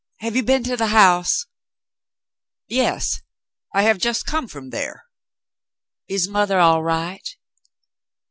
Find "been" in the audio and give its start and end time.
0.41-0.63